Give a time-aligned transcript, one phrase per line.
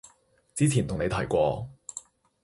[0.55, 1.69] 之前同你提過